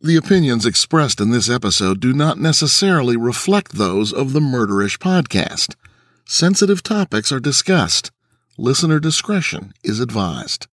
[0.00, 5.74] The opinions expressed in this episode do not necessarily reflect those of the Murderish podcast.
[6.24, 8.12] Sensitive topics are discussed.
[8.56, 10.68] Listener discretion is advised.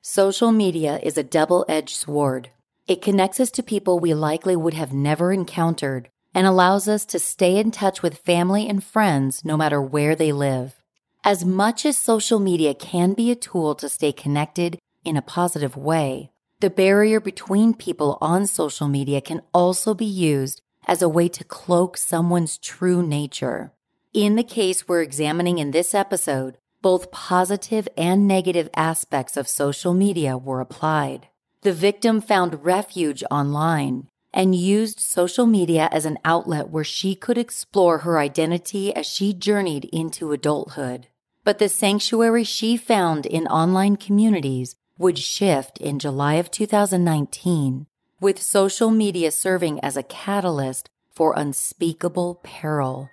[0.00, 2.52] Social media is a double edged sword.
[2.86, 7.18] It connects us to people we likely would have never encountered and allows us to
[7.18, 10.76] stay in touch with family and friends no matter where they live.
[11.22, 15.76] As much as social media can be a tool to stay connected in a positive
[15.76, 16.30] way,
[16.60, 21.44] the barrier between people on social media can also be used as a way to
[21.44, 23.72] cloak someone's true nature.
[24.12, 29.94] In the case we're examining in this episode, both positive and negative aspects of social
[29.94, 31.28] media were applied.
[31.62, 37.36] The victim found refuge online and used social media as an outlet where she could
[37.36, 41.08] explore her identity as she journeyed into adulthood.
[41.44, 47.86] But the sanctuary she found in online communities would shift in July of 2019,
[48.20, 53.08] with social media serving as a catalyst for unspeakable peril.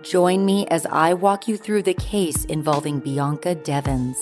[0.00, 4.18] Join me as I walk you through the case involving Bianca Devins.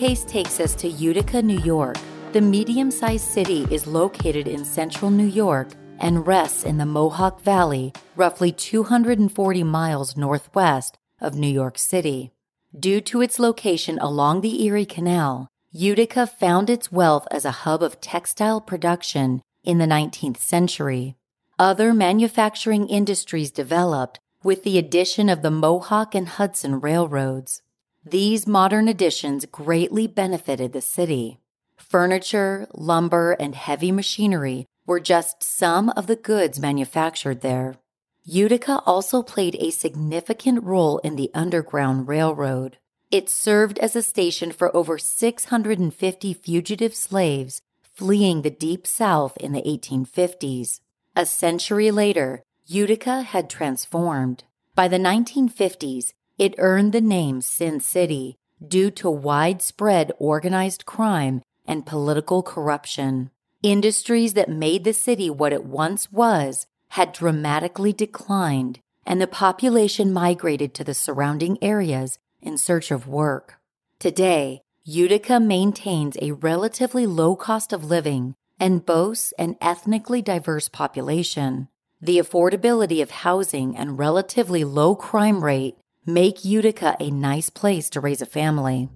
[0.00, 1.98] Case takes us to Utica, New York.
[2.32, 7.42] The medium sized city is located in central New York and rests in the Mohawk
[7.42, 12.32] Valley, roughly 240 miles northwest of New York City.
[12.74, 17.82] Due to its location along the Erie Canal, Utica found its wealth as a hub
[17.82, 21.14] of textile production in the 19th century.
[21.58, 27.60] Other manufacturing industries developed with the addition of the Mohawk and Hudson railroads.
[28.04, 31.38] These modern additions greatly benefited the city.
[31.76, 37.76] Furniture, lumber, and heavy machinery were just some of the goods manufactured there.
[38.24, 42.78] Utica also played a significant role in the Underground Railroad.
[43.10, 47.60] It served as a station for over 650 fugitive slaves
[48.00, 50.80] fleeing the Deep South in the 1850s.
[51.14, 54.44] A century later, Utica had transformed.
[54.74, 61.84] By the 1950s, it earned the name Sin City due to widespread organized crime and
[61.84, 63.30] political corruption.
[63.62, 70.14] Industries that made the city what it once was had dramatically declined, and the population
[70.14, 73.60] migrated to the surrounding areas in search of work.
[73.98, 81.68] Today, Utica maintains a relatively low cost of living and boasts an ethnically diverse population.
[82.00, 88.00] The affordability of housing and relatively low crime rate make Utica a nice place to
[88.00, 88.88] raise a family.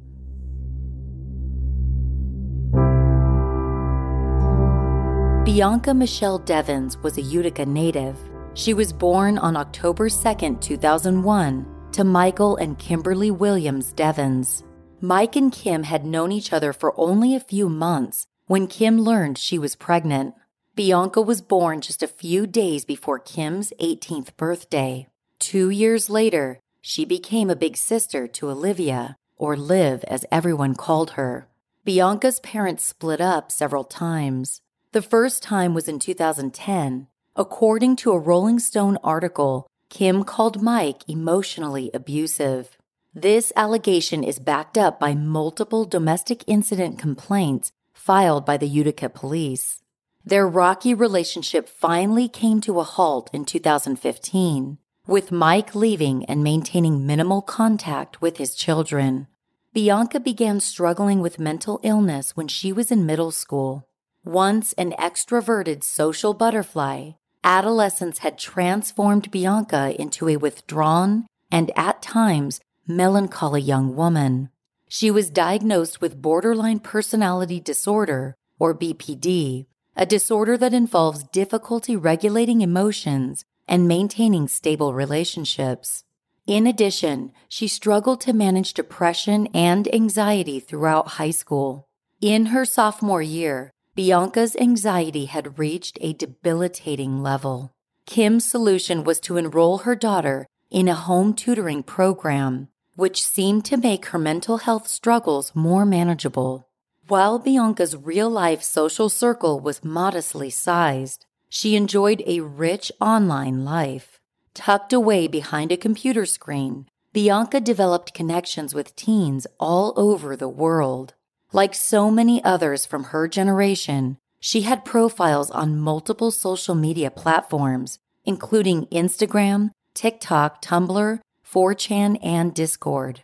[5.45, 8.17] Bianca Michelle Devins was a Utica native.
[8.55, 14.65] She was born on October 2, 2001, to Michael and Kimberly Williams Devins.
[15.03, 19.37] Mike and Kim had known each other for only a few months when Kim learned
[19.37, 20.35] she was pregnant.
[20.75, 25.07] Bianca was born just a few days before Kim's 18th birthday.
[25.39, 31.13] Two years later, she became a big sister to Olivia, or Liv as everyone called
[31.13, 31.49] her.
[31.83, 34.61] Bianca's parents split up several times.
[34.93, 37.07] The first time was in 2010.
[37.37, 42.77] According to a Rolling Stone article, Kim called Mike emotionally abusive.
[43.15, 49.81] This allegation is backed up by multiple domestic incident complaints filed by the Utica police.
[50.23, 57.07] Their rocky relationship finally came to a halt in 2015 with Mike leaving and maintaining
[57.07, 59.27] minimal contact with his children.
[59.75, 63.87] Bianca began struggling with mental illness when she was in middle school.
[64.25, 67.11] Once an extroverted social butterfly,
[67.43, 74.49] adolescence had transformed Bianca into a withdrawn and at times melancholy young woman.
[74.89, 82.61] She was diagnosed with borderline personality disorder, or BPD, a disorder that involves difficulty regulating
[82.61, 86.05] emotions and maintaining stable relationships.
[86.47, 91.87] In addition, she struggled to manage depression and anxiety throughout high school.
[92.21, 97.73] In her sophomore year, Bianca's anxiety had reached a debilitating level.
[98.07, 103.77] Kim's solution was to enroll her daughter in a home tutoring program, which seemed to
[103.77, 106.69] make her mental health struggles more manageable.
[107.07, 114.19] While Bianca's real life social circle was modestly sized, she enjoyed a rich online life.
[114.55, 121.15] Tucked away behind a computer screen, Bianca developed connections with teens all over the world.
[121.53, 128.01] Like so many others from her generation, she had profiles on multiple social media platforms,
[128.25, 133.23] including Instagram, TikTok, Tumblr, 4chan, and Discord.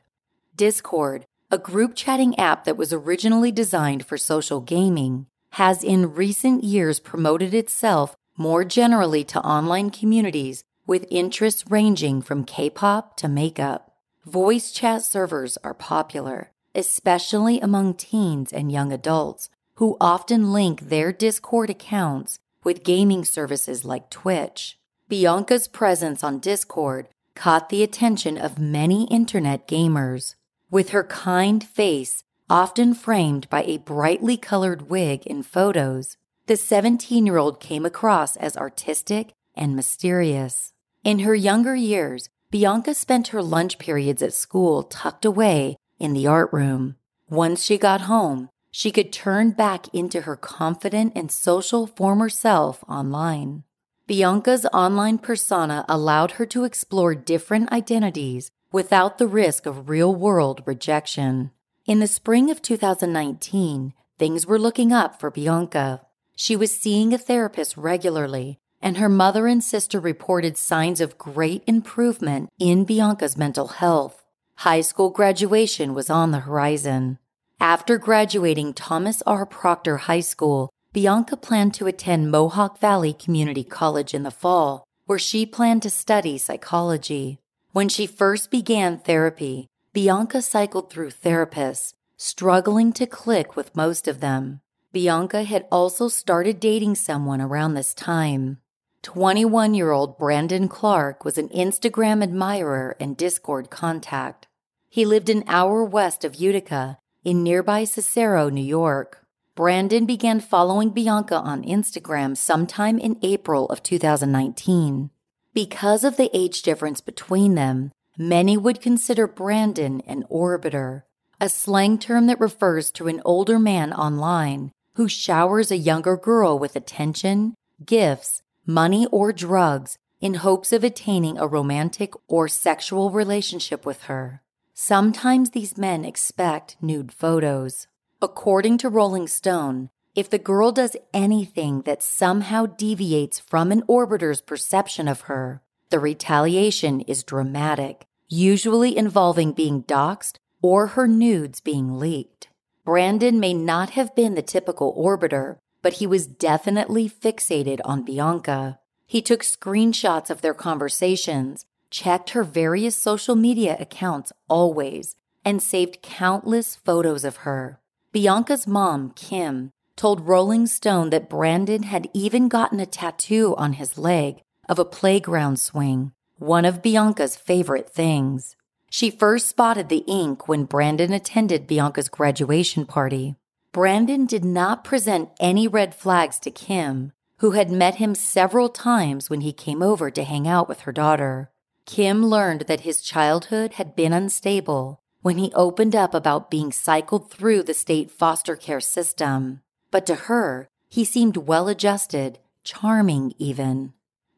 [0.55, 6.63] Discord, a group chatting app that was originally designed for social gaming, has in recent
[6.63, 13.29] years promoted itself more generally to online communities with interests ranging from K pop to
[13.29, 13.93] makeup.
[14.25, 21.13] Voice chat servers are popular, especially among teens and young adults, who often link their
[21.13, 24.79] Discord accounts with gaming services like Twitch.
[25.07, 30.35] Bianca's presence on Discord caught the attention of many internet gamers.
[30.71, 36.17] With her kind face often framed by a brightly colored wig in photos,
[36.47, 40.73] the 17 year old came across as artistic and mysterious.
[41.05, 46.27] In her younger years, Bianca spent her lunch periods at school tucked away in the
[46.27, 46.97] art room.
[47.29, 52.83] Once she got home, she could turn back into her confident and social former self
[52.89, 53.65] online.
[54.07, 60.63] Bianca's online persona allowed her to explore different identities without the risk of real world
[60.67, 61.53] rejection.
[61.87, 66.01] In the spring of 2019, things were looking up for Bianca.
[66.43, 71.63] She was seeing a therapist regularly, and her mother and sister reported signs of great
[71.67, 74.25] improvement in Bianca's mental health.
[74.55, 77.19] High school graduation was on the horizon.
[77.61, 79.45] After graduating Thomas R.
[79.45, 85.19] Proctor High School, Bianca planned to attend Mohawk Valley Community College in the fall, where
[85.19, 87.39] she planned to study psychology.
[87.73, 94.21] When she first began therapy, Bianca cycled through therapists, struggling to click with most of
[94.21, 94.63] them.
[94.93, 98.59] Bianca had also started dating someone around this time.
[99.03, 104.49] 21 year old Brandon Clark was an Instagram admirer and Discord contact.
[104.89, 109.25] He lived an hour west of Utica in nearby Cicero, New York.
[109.55, 115.11] Brandon began following Bianca on Instagram sometime in April of 2019.
[115.55, 121.03] Because of the age difference between them, many would consider Brandon an orbiter,
[121.41, 126.59] a slang term that refers to an older man online who showers a younger girl
[126.59, 127.55] with attention,
[127.87, 134.43] gifts, money, or drugs in hopes of attaining a romantic or sexual relationship with her.
[134.75, 137.87] Sometimes these men expect nude photos.
[138.21, 144.43] According to Rolling Stone, if the girl does anything that somehow deviates from an orbiter's
[144.43, 151.99] perception of her, the retaliation is dramatic, usually involving being doxxed or her nudes being
[151.99, 152.50] leaked.
[152.85, 158.79] Brandon may not have been the typical orbiter, but he was definitely fixated on Bianca.
[159.07, 166.03] He took screenshots of their conversations, checked her various social media accounts always, and saved
[166.03, 167.81] countless photos of her.
[168.13, 173.99] Bianca's mom, Kim, told Rolling Stone that Brandon had even gotten a tattoo on his
[173.99, 178.57] leg of a playground swing, one of Bianca's favorite things.
[178.93, 183.37] She first spotted the ink when Brandon attended Bianca's graduation party.
[183.73, 189.31] Brandon did not present any red flags to Kim, who had met him several times
[189.31, 191.53] when he came over to hang out with her daughter.
[191.87, 197.31] Kim learned that his childhood had been unstable when he opened up about being cycled
[197.31, 199.61] through the state foster care system.
[199.93, 203.93] But to her, he seemed well adjusted, charming even.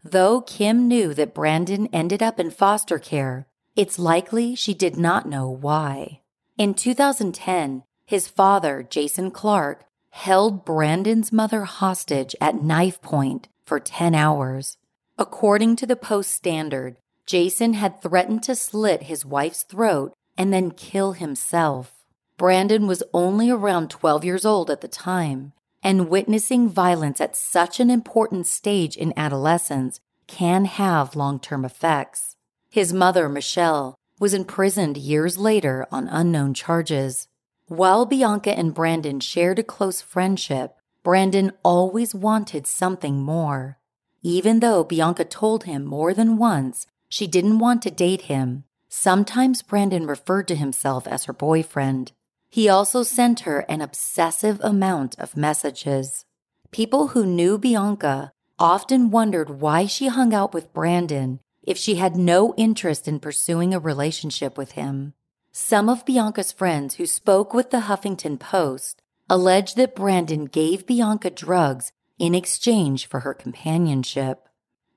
[0.05, 5.29] Though Kim knew that Brandon ended up in foster care, it's likely she did not
[5.29, 6.21] know why.
[6.59, 14.15] In 2010, his father, Jason Clark, held Brandon's mother hostage at knife point for 10
[14.15, 14.77] hours.
[15.17, 20.71] According to the Post Standard, Jason had threatened to slit his wife's throat and then
[20.71, 22.05] kill himself.
[22.37, 25.53] Brandon was only around 12 years old at the time,
[25.83, 32.37] and witnessing violence at such an important stage in adolescence can have long term effects.
[32.73, 37.29] His mother, Michelle, was imprisoned years later on unknown charges.
[37.69, 40.75] While Bianca and Brandon shared a close friendship,
[41.05, 43.79] Brandon always wanted something more.
[44.23, 48.65] Even though Bianca told him more than once she didn't want to date him,
[48.95, 52.13] Sometimes Brandon referred to himself as her boyfriend.
[52.51, 56.27] He also sent her an obsessive amount of messages.
[56.71, 62.17] People who knew Bianca often wondered why she hung out with Brandon if she had
[62.17, 65.15] no interest in pursuing a relationship with him.
[65.53, 71.31] Some of Bianca's friends who spoke with the Huffington Post alleged that Brandon gave Bianca
[71.31, 74.49] drugs in exchange for her companionship.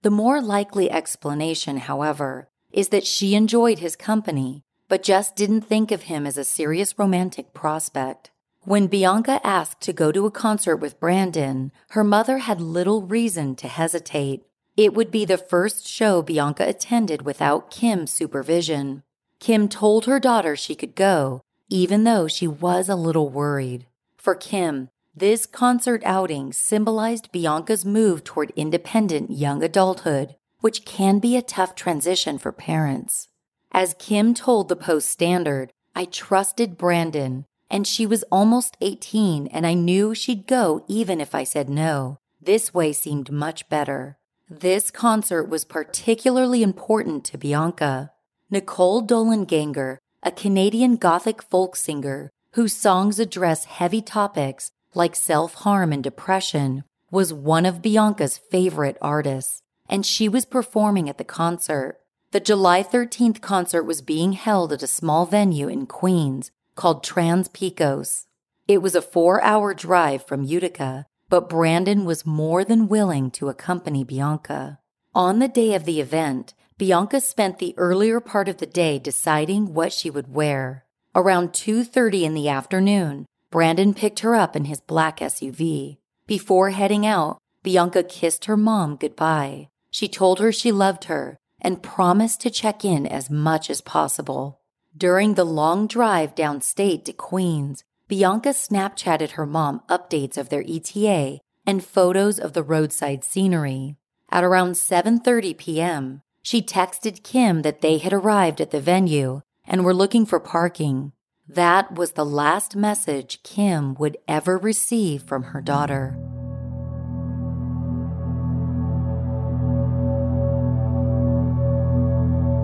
[0.02, 5.92] The more likely explanation, however, is that she enjoyed his company, but just didn't think
[5.92, 8.32] of him as a serious romantic prospect.
[8.62, 13.56] When Bianca asked to go to a concert with Brandon, her mother had little reason
[13.58, 14.44] to hesitate.
[14.78, 19.04] It would be the first show Bianca attended without Kim's supervision.
[19.40, 23.86] Kim told her daughter she could go, even though she was a little worried.
[24.18, 31.38] For Kim, this concert outing symbolized Bianca's move toward independent young adulthood, which can be
[31.38, 33.30] a tough transition for parents.
[33.72, 39.66] As Kim told the Post Standard, I trusted Brandon, and she was almost 18, and
[39.66, 42.18] I knew she'd go even if I said no.
[42.42, 44.18] This way seemed much better.
[44.50, 48.12] This concert was particularly important to Bianca.
[48.52, 55.92] Nicole Dollanganger, a Canadian Gothic folk singer whose songs address heavy topics like self harm
[55.92, 61.98] and depression, was one of Bianca's favorite artists, and she was performing at the concert.
[62.30, 67.48] The July 13th concert was being held at a small venue in Queens called Trans
[67.48, 68.28] Pecos.
[68.68, 73.50] It was a four hour drive from Utica, but Brandon was more than willing to
[73.50, 74.80] accompany Bianca.
[75.14, 79.74] On the day of the event, Bianca spent the earlier part of the day deciding
[79.74, 80.86] what she would wear.
[81.14, 85.98] Around 2:30 in the afternoon, Brandon picked her up in his black SUV.
[86.26, 89.68] Before heading out, Bianca kissed her mom goodbye.
[89.92, 94.62] She told her she loved her and promised to check in as much as possible.
[94.96, 101.40] During the long drive downstate to Queens, Bianca Snapchatted her mom updates of their ETA
[101.66, 103.96] and photos of the roadside scenery.
[104.30, 109.84] At around 7:30 p.m., she texted Kim that they had arrived at the venue and
[109.84, 111.14] were looking for parking.
[111.50, 116.16] That was the last message Kim would ever receive from her daughter.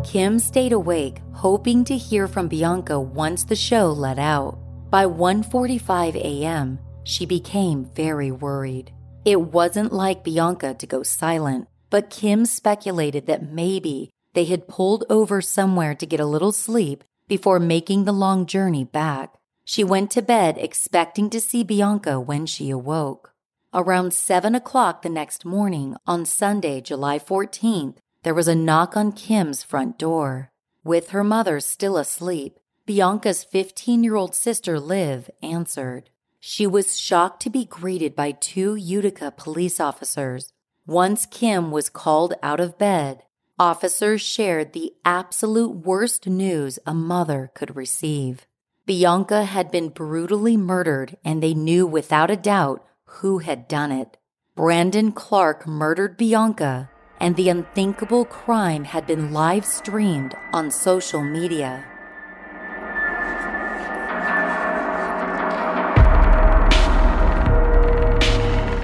[0.05, 4.59] Kim stayed awake, hoping to hear from Bianca once the show let out.
[4.91, 8.91] By 1:45 a.m., she became very worried.
[9.23, 15.05] It wasn't like Bianca to go silent, but Kim speculated that maybe they had pulled
[15.09, 19.35] over somewhere to get a little sleep before making the long journey back.
[19.63, 23.31] She went to bed expecting to see Bianca when she awoke.
[23.73, 29.13] Around 7 o'clock the next morning, on Sunday, July 14th, there was a knock on
[29.13, 30.51] Kim's front door.
[30.83, 36.09] With her mother still asleep, Bianca's 15 year old sister Liv answered.
[36.39, 40.51] She was shocked to be greeted by two Utica police officers.
[40.87, 43.21] Once Kim was called out of bed,
[43.59, 48.47] officers shared the absolute worst news a mother could receive.
[48.87, 54.17] Bianca had been brutally murdered, and they knew without a doubt who had done it.
[54.55, 61.90] Brandon Clark murdered Bianca, and the unthinkable crime had been live streamed on social media.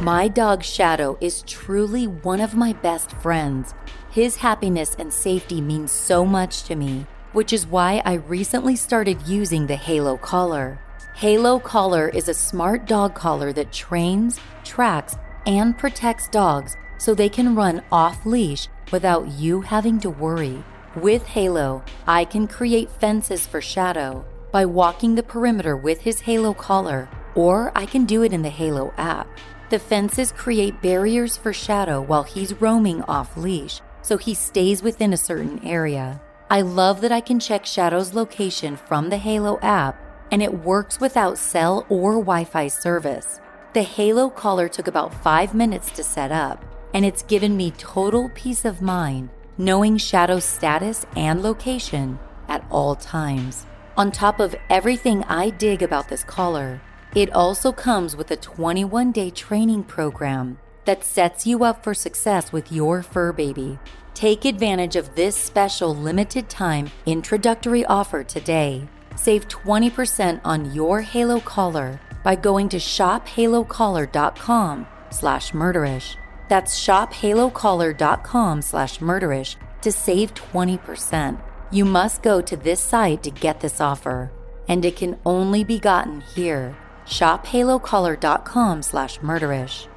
[0.07, 3.73] My dog Shadow is truly one of my best friends
[4.09, 9.27] his happiness and safety means so much to me, which is why I recently started
[9.27, 10.79] using the Halo collar.
[11.15, 17.27] Halo collar is a smart dog collar that trains, tracks, and protects dogs so they
[17.27, 20.63] can run off leash without you having to worry.
[20.95, 24.23] With Halo, I can create fences for Shadow
[24.53, 28.49] by walking the perimeter with his Halo collar, or I can do it in the
[28.49, 29.27] Halo app.
[29.69, 35.11] The fences create barriers for Shadow while he's roaming off leash, so he stays within
[35.11, 36.21] a certain area.
[36.49, 39.99] I love that I can check Shadow's location from the Halo app,
[40.31, 43.41] and it works without cell or Wi Fi service.
[43.73, 48.29] The Halo collar took about five minutes to set up, and it's given me total
[48.33, 53.65] peace of mind knowing Shadow's status and location at all times.
[53.97, 56.79] On top of everything I dig about this collar,
[57.15, 62.51] it also comes with a 21 day training program that sets you up for success
[62.51, 63.77] with your fur baby.
[64.13, 68.87] Take advantage of this special limited time introductory offer today.
[69.15, 76.15] Save 20% on your Halo collar by going to shophalocollar.com slash murderish.
[76.49, 81.41] That's shophalocollar.com slash murderish to save 20%.
[81.69, 84.31] You must go to this site to get this offer,
[84.67, 86.75] and it can only be gotten here.
[87.07, 89.87] shophalocollar.com slash murderish.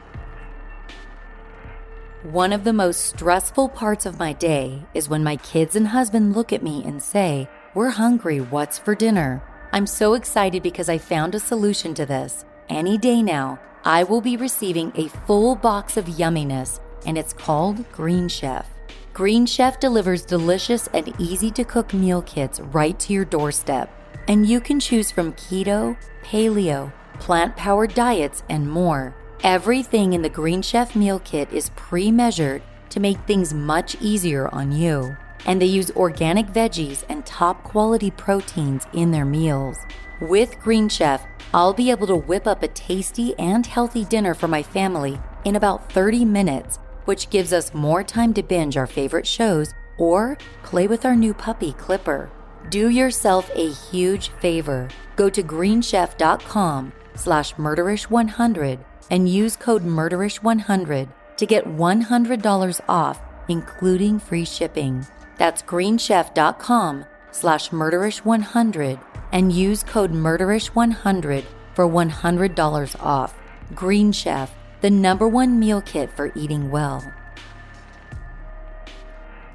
[2.22, 6.36] One of the most stressful parts of my day is when my kids and husband
[6.36, 9.42] look at me and say, We're hungry, what's for dinner?
[9.72, 12.44] I'm so excited because I found a solution to this.
[12.68, 17.90] Any day now, I will be receiving a full box of yumminess, and it's called
[17.90, 18.68] Green Chef.
[19.14, 23.90] Green Chef delivers delicious and easy to cook meal kits right to your doorstep.
[24.28, 29.14] And you can choose from keto, paleo, plant powered diets, and more.
[29.42, 34.48] Everything in the Green Chef meal kit is pre measured to make things much easier
[34.48, 35.16] on you.
[35.46, 39.78] And they use organic veggies and top quality proteins in their meals.
[40.20, 41.24] With Green Chef,
[41.54, 45.56] I'll be able to whip up a tasty and healthy dinner for my family in
[45.56, 50.86] about 30 minutes, which gives us more time to binge our favorite shows or play
[50.86, 52.30] with our new puppy, Clipper.
[52.68, 54.88] Do yourself a huge favor.
[55.16, 58.78] Go to greenchef.com slash murderish100
[59.10, 65.06] and use code murderish100 to get $100 off, including free shipping.
[65.38, 69.00] That's greenchef.com slash murderish100
[69.32, 73.34] and use code murderish100 for $100 off.
[73.74, 77.10] Green Chef, the number one meal kit for eating well.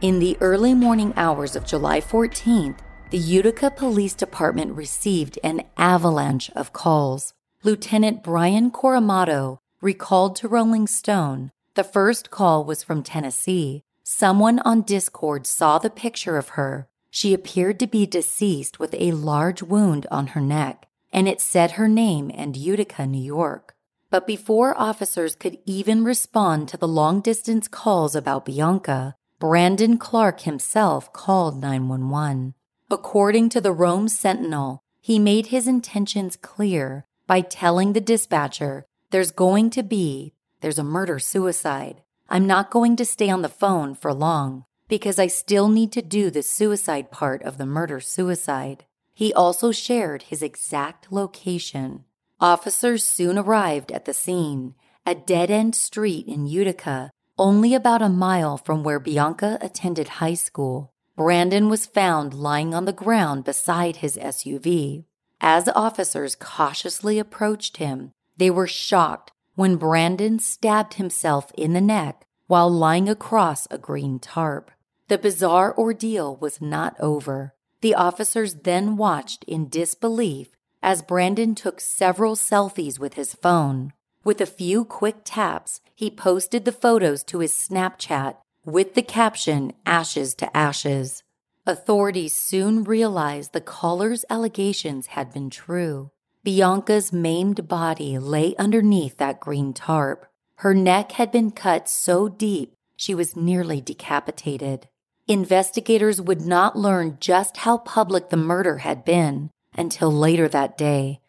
[0.02, 2.80] In the early morning hours of July 14th,
[3.12, 7.35] the Utica Police Department received an avalanche of calls.
[7.66, 13.82] Lieutenant Brian Coramato recalled to Rolling Stone the first call was from Tennessee.
[14.04, 16.88] Someone on Discord saw the picture of her.
[17.10, 21.72] She appeared to be deceased with a large wound on her neck, and it said
[21.72, 23.76] her name and Utica, New York.
[24.12, 30.42] But before officers could even respond to the long distance calls about Bianca, Brandon Clark
[30.42, 32.54] himself called 911.
[32.92, 39.32] According to the Rome Sentinel, he made his intentions clear by telling the dispatcher, There's
[39.32, 42.02] going to be, there's a murder suicide.
[42.30, 46.02] I'm not going to stay on the phone for long because I still need to
[46.02, 48.86] do the suicide part of the murder suicide.
[49.14, 52.04] He also shared his exact location.
[52.40, 58.10] Officers soon arrived at the scene, a dead end street in Utica, only about a
[58.10, 60.92] mile from where Bianca attended high school.
[61.16, 65.06] Brandon was found lying on the ground beside his SUV.
[65.42, 72.26] As officers cautiously approached him, they were shocked when Brandon stabbed himself in the neck
[72.48, 74.72] while lying across a green tarp.
[75.08, 77.54] The bizarre ordeal was not over.
[77.82, 80.50] The officers then watched in disbelief
[80.82, 83.94] as Brandon took several selfies with his phone.
[84.24, 89.74] With a few quick taps, he posted the photos to his Snapchat with the caption
[89.86, 91.24] Ashes to Ashes.
[91.68, 96.12] Authorities soon realized the caller's allegations had been true.
[96.44, 100.28] Bianca's maimed body lay underneath that green tarp.
[100.58, 104.88] Her neck had been cut so deep she was nearly decapitated.
[105.28, 111.20] Investigators would not learn just how public the murder had been until later that day.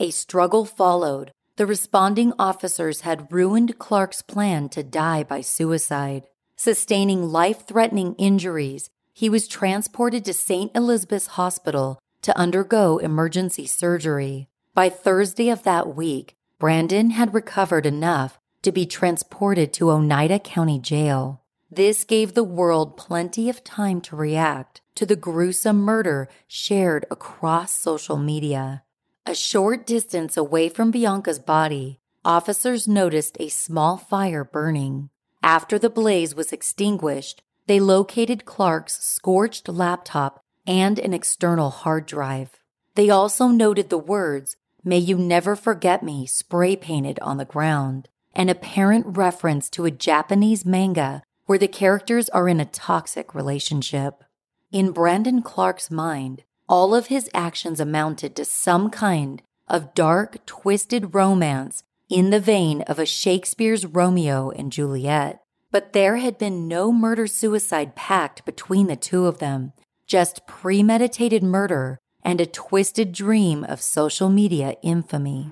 [0.00, 1.30] A struggle followed.
[1.54, 6.24] The responding officers had ruined Clark's plan to die by suicide.
[6.56, 10.72] Sustaining life threatening injuries, he was transported to St.
[10.74, 14.48] Elizabeth's Hospital to undergo emergency surgery.
[14.74, 20.80] By Thursday of that week, Brandon had recovered enough to be transported to Oneida County
[20.80, 21.42] Jail.
[21.70, 27.72] This gave the world plenty of time to react to the gruesome murder shared across
[27.72, 28.82] social media.
[29.26, 35.10] A short distance away from Bianca's body, officers noticed a small fire burning.
[35.42, 42.60] After the blaze was extinguished, they located Clark's scorched laptop and an external hard drive.
[42.94, 48.08] They also noted the words, May you never forget me, spray painted on the ground,
[48.34, 54.24] an apparent reference to a Japanese manga where the characters are in a toxic relationship.
[54.72, 61.14] In Brandon Clark's mind, all of his actions amounted to some kind of dark, twisted
[61.14, 65.40] romance in the vein of a Shakespeare's Romeo and Juliet.
[65.74, 69.72] But there had been no murder suicide pact between the two of them,
[70.06, 75.50] just premeditated murder and a twisted dream of social media infamy.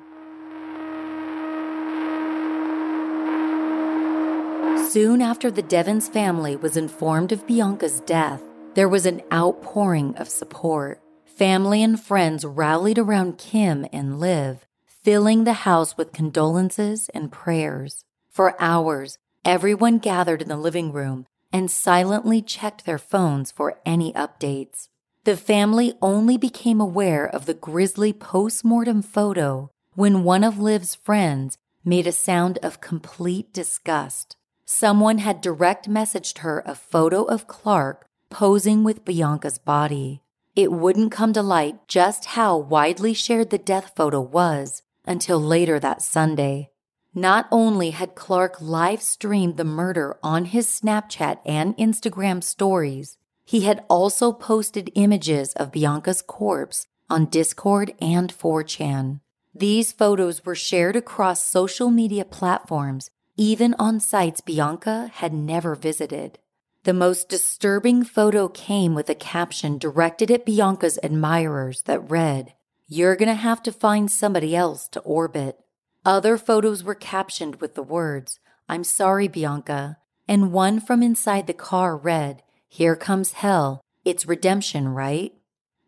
[4.89, 8.43] Soon after the Devins family was informed of Bianca's death,
[8.75, 11.03] there was an outpouring of support.
[11.25, 18.05] Family and friends rallied around Kim and Liv, filling the house with condolences and prayers.
[18.31, 24.13] For hours, everyone gathered in the living room and silently checked their phones for any
[24.13, 24.89] updates.
[25.25, 31.59] The family only became aware of the grisly post-mortem photo when one of Liv's friends
[31.85, 34.37] made a sound of complete disgust.
[34.65, 40.23] Someone had direct messaged her a photo of Clark posing with Bianca's body.
[40.57, 45.79] It wouldn't come to light just how widely shared the death photo was until later
[45.81, 46.71] that Sunday.
[47.15, 53.63] Not only had Clark live streamed the murder on his Snapchat and Instagram stories, he
[53.63, 59.21] had also posted images of Bianca's corpse on Discord and 4chan.
[59.55, 66.39] These photos were shared across social media platforms, even on sites Bianca had never visited.
[66.85, 72.55] The most disturbing photo came with a caption directed at Bianca's admirers that read,
[72.89, 75.59] You're gonna have to find somebody else to orbit.
[76.05, 81.53] Other photos were captioned with the words, I'm sorry, Bianca, and one from inside the
[81.53, 83.81] car read, Here comes hell.
[84.05, 85.33] It's redemption, right?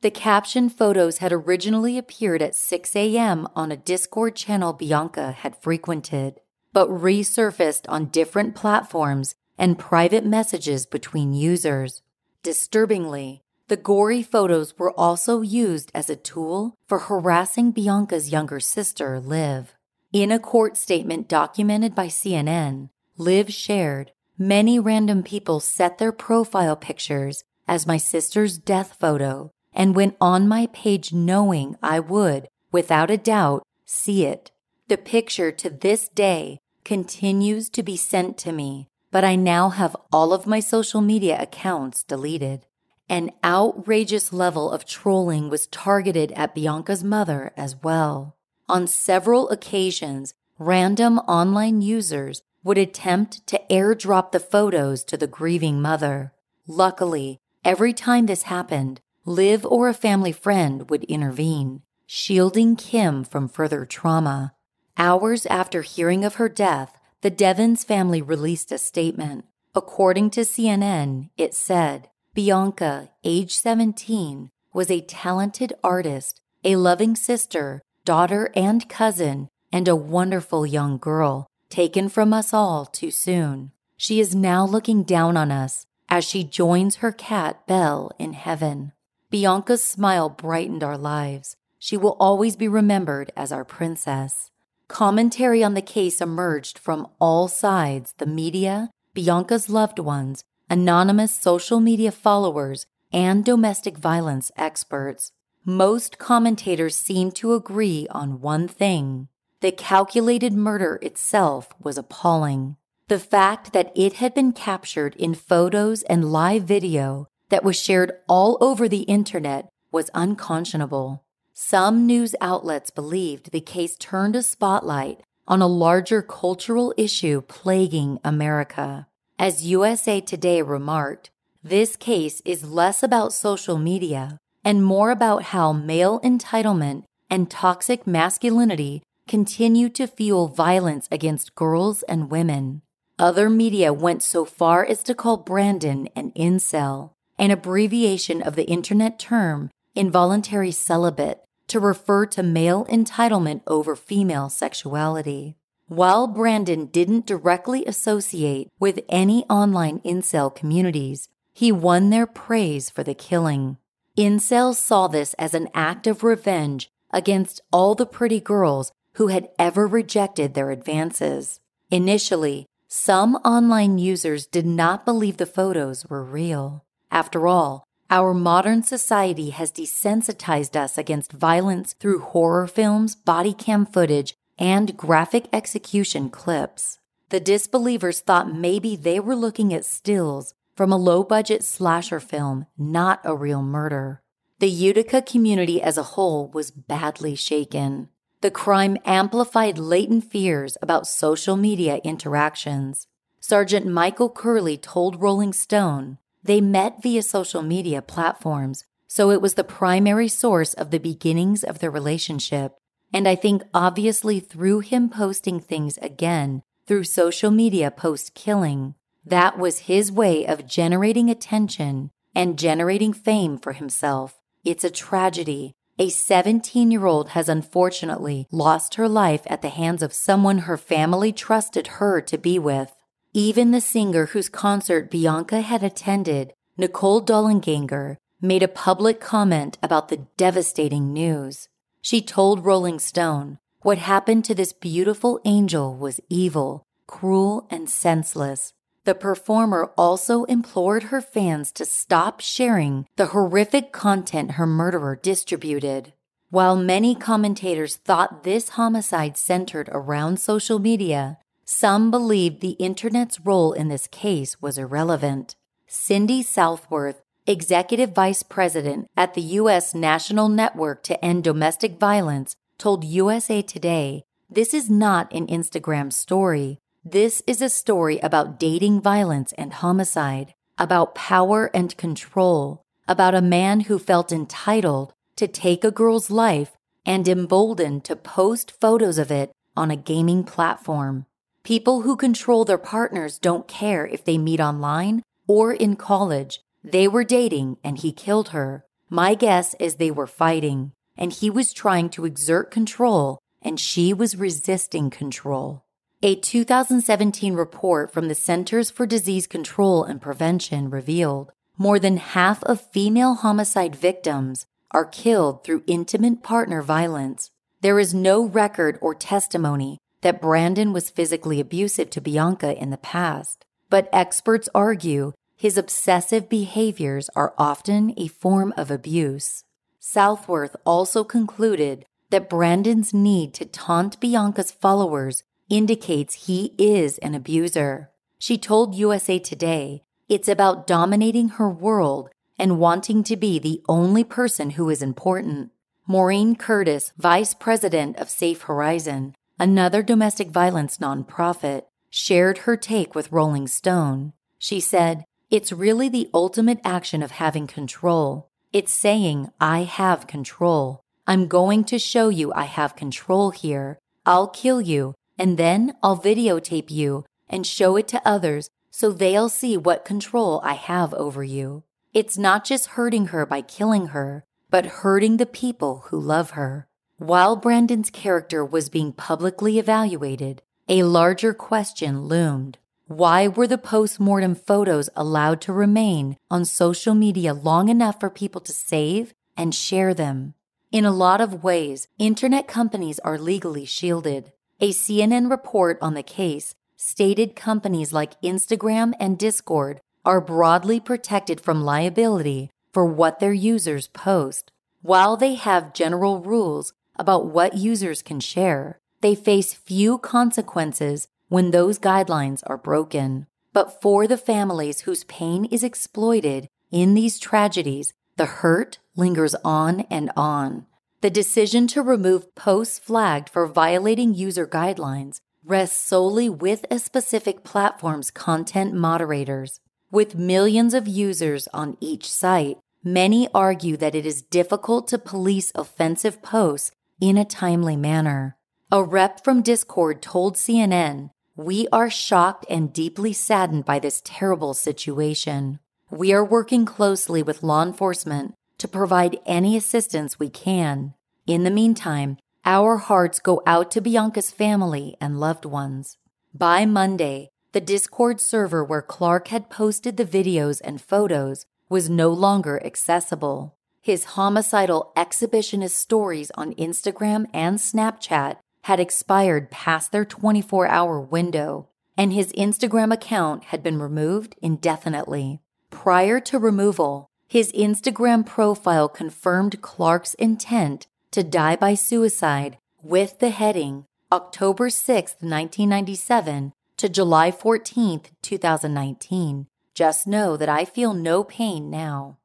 [0.03, 3.49] The caption photos had originally appeared at 6 a.m.
[3.57, 6.39] on a Discord channel Bianca had frequented,
[6.73, 12.03] but resurfaced on different platforms and private messages between users.
[12.45, 19.19] Disturbingly, the gory photos were also used as a tool for harassing Bianca's younger sister,
[19.19, 19.74] Liv.
[20.15, 26.77] In a court statement documented by CNN, Liv shared, Many random people set their profile
[26.77, 33.11] pictures as my sister's death photo and went on my page knowing I would, without
[33.11, 34.53] a doubt, see it.
[34.87, 39.97] The picture to this day continues to be sent to me, but I now have
[40.13, 42.67] all of my social media accounts deleted.
[43.09, 48.37] An outrageous level of trolling was targeted at Bianca's mother as well.
[48.69, 55.83] On several occasions, random online users would attempt to airdrop the photos to the grieving
[55.83, 56.33] mother.
[56.67, 63.49] Luckily, every time this happened, Liv or a family friend would intervene, shielding Kim from
[63.49, 64.55] further trauma.
[64.97, 69.45] Hours after hearing of her death, the Devins family released a statement.
[69.75, 77.83] According to CNN, it said Bianca, age 17, was a talented artist, a loving sister,
[78.05, 83.73] daughter, and cousin, and a wonderful young girl, taken from us all too soon.
[83.97, 88.93] She is now looking down on us as she joins her cat Belle in heaven.
[89.31, 91.57] Bianca's smile brightened our lives.
[91.79, 94.51] She will always be remembered as our princess.
[94.89, 101.81] Commentary on the case emerged from all sides the media, Bianca's loved ones, anonymous social
[101.81, 105.31] media followers, and domestic violence experts.
[105.67, 109.29] Most commentators seemed to agree on one thing
[109.63, 112.77] the calculated murder itself was appalling.
[113.09, 118.13] The fact that it had been captured in photos and live video that was shared
[118.29, 121.25] all over the internet was unconscionable.
[121.55, 128.19] Some news outlets believed the case turned a spotlight on a larger cultural issue plaguing
[128.23, 129.07] America.
[129.39, 131.31] As USA Today remarked,
[131.63, 138.07] this case is less about social media and more about how male entitlement and toxic
[138.07, 142.83] masculinity continue to fuel violence against girls and women.
[143.19, 148.65] Other media went so far as to call Brandon an incel, an abbreviation of the
[148.65, 155.57] internet term involuntary celibate to refer to male entitlement over female sexuality.
[155.87, 163.05] While Brandon didn't directly associate with any online incel communities, he won their praise for
[163.05, 163.77] the killing.
[164.17, 169.49] Incels saw this as an act of revenge against all the pretty girls who had
[169.59, 171.59] ever rejected their advances.
[171.91, 176.85] Initially, some online users did not believe the photos were real.
[177.11, 183.85] After all, our modern society has desensitized us against violence through horror films, body cam
[183.85, 186.99] footage, and graphic execution clips.
[187.31, 192.67] The disbelievers thought maybe they were looking at stills from a low budget slasher film,
[192.77, 194.23] not a real murder.
[194.59, 198.09] The Utica community as a whole was badly shaken.
[198.41, 203.07] The crime amplified latent fears about social media interactions.
[203.41, 209.55] Sergeant Michael Curley told Rolling Stone they met via social media platforms, so it was
[209.55, 212.77] the primary source of the beginnings of their relationship.
[213.13, 218.95] And I think obviously through him posting things again through social media post killing,
[219.27, 224.41] that was his way of generating attention and generating fame for himself.
[224.65, 225.73] It's a tragedy.
[225.99, 230.77] A 17 year old has unfortunately lost her life at the hands of someone her
[230.77, 232.93] family trusted her to be with.
[233.33, 240.09] Even the singer whose concert Bianca had attended, Nicole Dollanganger, made a public comment about
[240.09, 241.69] the devastating news.
[242.03, 248.74] She told Rolling Stone, What happened to this beautiful angel was evil, cruel, and senseless.
[249.05, 256.15] The performer also implored her fans to stop sharing the horrific content her murderer distributed.
[256.49, 263.73] While many commentators thought this homicide centered around social media, some believed the internet's role
[263.73, 265.57] in this case was irrelevant.
[265.87, 269.95] Cindy Southworth, executive vice president at the U.S.
[269.95, 276.79] National Network to End Domestic Violence, told USA Today this is not an Instagram story.
[277.07, 283.43] This is a story about dating violence and homicide, about power and control, about a
[283.43, 289.31] man who felt entitled to take a girl's life and emboldened to post photos of
[289.31, 291.27] it on a gaming platform.
[291.63, 296.61] People who control their partners don't care if they meet online or in college.
[296.83, 298.87] They were dating and he killed her.
[299.11, 304.15] My guess is they were fighting and he was trying to exert control and she
[304.15, 305.84] was resisting control.
[306.27, 312.63] A 2017 report from the Centers for Disease Control and Prevention revealed more than half
[312.63, 317.51] of female homicide victims are killed through intimate partner violence.
[317.83, 322.97] There is no record or testimony that Brandon was physically abusive to Bianca in the
[322.97, 329.65] past, but experts argue his obsessive behaviors are often a form of abuse.
[330.01, 335.43] Southworth also concluded that Brandon's need to taunt Bianca's followers
[335.77, 338.11] indicates he is an abuser.
[338.39, 344.23] She told USA Today it's about dominating her world and wanting to be the only
[344.23, 345.73] person who is important.
[346.07, 353.33] Maureen Curtis, vice president of Safe Horizon, another domestic violence nonprofit, shared her take with
[353.33, 354.33] Rolling Stone.
[354.59, 358.49] She said, It's really the ultimate action of having control.
[358.73, 361.01] It's saying, I have control.
[361.27, 363.99] I'm going to show you I have control here.
[364.27, 369.49] I'll kill you, and then I'll videotape you and show it to others so they'll
[369.49, 371.83] see what control I have over you.
[372.13, 376.87] It's not just hurting her by killing her, but hurting the people who love her.
[377.19, 382.79] While Brandon's character was being publicly evaluated, a larger question loomed.
[383.07, 388.31] Why were the post mortem photos allowed to remain on social media long enough for
[388.31, 390.55] people to save and share them?
[390.91, 394.53] In a lot of ways, internet companies are legally shielded.
[394.85, 401.59] A CNN report on the case stated companies like Instagram and Discord are broadly protected
[401.59, 404.71] from liability for what their users post.
[405.01, 411.71] While they have general rules about what users can share, they face few consequences when
[411.71, 413.47] those guidelines are broken.
[413.73, 420.01] But for the families whose pain is exploited in these tragedies, the hurt lingers on
[420.11, 420.85] and on.
[421.25, 427.65] The decision to remove posts flagged for violating user guidelines rests solely with a specific
[427.65, 429.81] platform's content moderators.
[430.11, 435.73] With millions of users on each site, many argue that it is difficult to police
[435.75, 438.59] offensive posts in a timely manner.
[438.93, 444.75] A rep from Discord told CNN, We are shocked and deeply saddened by this terrible
[444.75, 445.79] situation.
[446.11, 451.15] We are working closely with law enforcement to provide any assistance we can.
[451.47, 456.17] In the meantime, our hearts go out to Bianca's family and loved ones.
[456.55, 462.31] By Monday, the Discord server where Clark had posted the videos and photos was no
[462.31, 463.75] longer accessible.
[464.01, 471.89] His homicidal exhibitionist stories on Instagram and Snapchat had expired past their 24 hour window,
[472.17, 475.61] and his Instagram account had been removed indefinitely.
[475.91, 483.51] Prior to removal, his Instagram profile confirmed Clark's intent to die by suicide with the
[483.51, 489.67] heading October 6, 1997 to July 14, 2019.
[489.95, 492.39] Just know that I feel no pain now.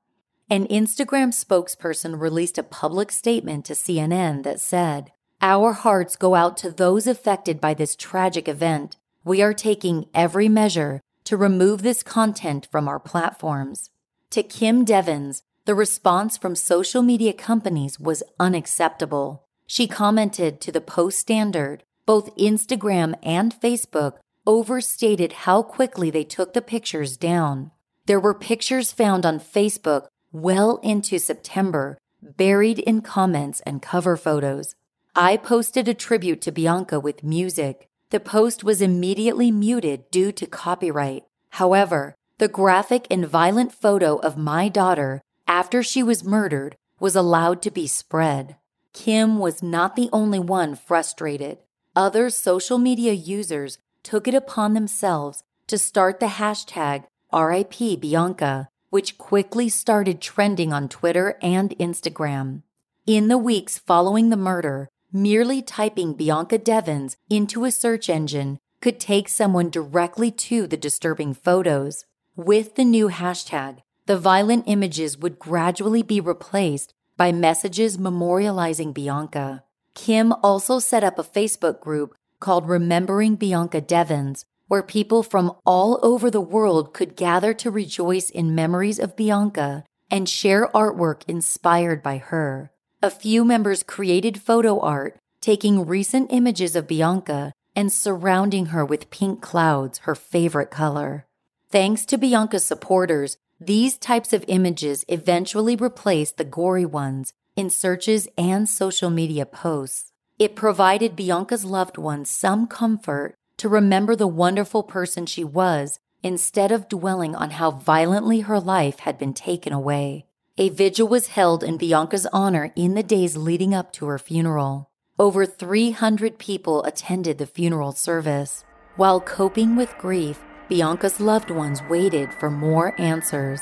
[0.49, 6.57] An Instagram spokesperson released a public statement to CNN that said, Our hearts go out
[6.57, 8.97] to those affected by this tragic event.
[9.23, 13.91] We are taking every measure to remove this content from our platforms.
[14.31, 19.43] To Kim Devins, the response from social media companies was unacceptable.
[19.65, 26.53] She commented to the Post Standard, both Instagram and Facebook overstated how quickly they took
[26.53, 27.71] the pictures down.
[28.05, 34.75] There were pictures found on Facebook well into September, buried in comments and cover photos.
[35.15, 37.87] I posted a tribute to Bianca with music.
[38.11, 41.23] The post was immediately muted due to copyright.
[41.51, 47.61] However, the graphic and violent photo of my daughter after she was murdered was allowed
[47.61, 48.55] to be spread.
[48.93, 51.57] Kim was not the only one frustrated.
[51.97, 59.17] Other social media users took it upon themselves to start the hashtag RIP Bianca, which
[59.17, 62.63] quickly started trending on Twitter and Instagram.
[63.05, 68.97] In the weeks following the murder, merely typing Bianca Devins into a search engine could
[68.97, 72.05] take someone directly to the disturbing photos.
[72.39, 79.65] With the new hashtag, the violent images would gradually be replaced by messages memorializing Bianca.
[79.93, 85.99] Kim also set up a Facebook group called Remembering Bianca Devins, where people from all
[86.01, 92.01] over the world could gather to rejoice in memories of Bianca and share artwork inspired
[92.01, 92.71] by her.
[93.03, 99.11] A few members created photo art taking recent images of Bianca and surrounding her with
[99.11, 101.25] pink clouds, her favorite color.
[101.71, 108.27] Thanks to Bianca's supporters, these types of images eventually replaced the gory ones in searches
[108.39, 110.11] and social media posts.
[110.39, 116.71] It provided Bianca's loved ones some comfort to remember the wonderful person she was instead
[116.71, 120.25] of dwelling on how violently her life had been taken away.
[120.57, 124.89] A vigil was held in Bianca's honor in the days leading up to her funeral.
[125.19, 128.63] Over 300 people attended the funeral service.
[128.95, 133.59] While coping with grief, Bianca's loved ones waited for more answers.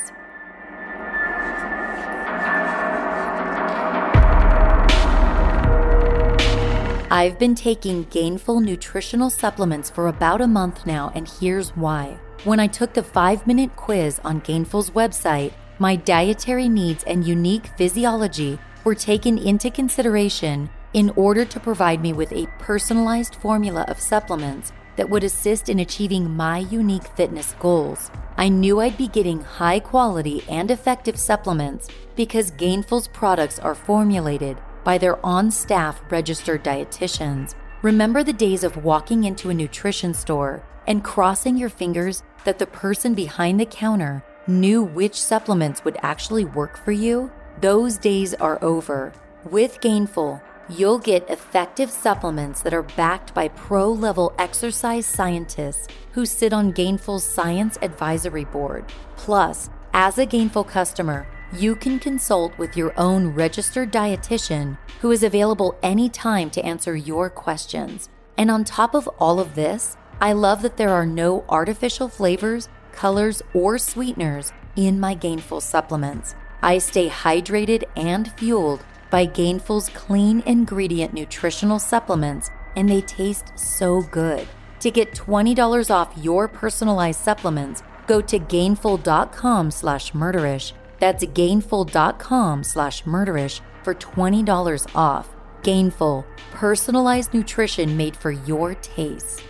[7.09, 12.19] I've been taking gainful nutritional supplements for about a month now, and here's why.
[12.43, 17.67] When I took the five minute quiz on Gainful's website, my dietary needs and unique
[17.77, 24.01] physiology were taken into consideration in order to provide me with a personalized formula of
[24.01, 28.11] supplements that would assist in achieving my unique fitness goals.
[28.35, 34.57] I knew I'd be getting high quality and effective supplements because Gainful's products are formulated
[34.83, 37.55] by their on staff registered dietitians.
[37.81, 42.67] Remember the days of walking into a nutrition store and crossing your fingers that the
[42.67, 47.31] person behind the counter knew which supplements would actually work for you?
[47.59, 49.13] Those days are over.
[49.43, 56.25] With Gainful, you'll get effective supplements that are backed by pro level exercise scientists who
[56.25, 58.85] sit on Gainful's Science Advisory Board.
[59.15, 65.23] Plus, as a Gainful customer, you can consult with your own registered dietitian who is
[65.23, 68.09] available anytime to answer your questions.
[68.37, 72.67] And on top of all of this, I love that there are no artificial flavors,
[72.91, 76.35] colors, or sweeteners in my Gainful supplements.
[76.61, 84.01] I stay hydrated and fueled by Gainful's clean ingredient nutritional supplements, and they taste so
[84.03, 84.47] good.
[84.81, 90.73] To get $20 off your personalized supplements, go to gainful.com slash murderish.
[90.99, 95.35] That's gainful.com slash murderish for $20 off.
[95.63, 99.43] Gainful, personalized nutrition made for your taste.